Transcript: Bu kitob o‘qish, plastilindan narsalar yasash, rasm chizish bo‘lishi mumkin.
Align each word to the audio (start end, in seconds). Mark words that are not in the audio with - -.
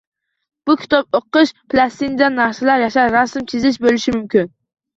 Bu 0.69 0.75
kitob 0.83 1.17
o‘qish, 1.19 1.51
plastilindan 1.75 2.37
narsalar 2.41 2.83
yasash, 2.87 3.15
rasm 3.19 3.47
chizish 3.55 3.81
bo‘lishi 3.87 4.19
mumkin. 4.21 4.53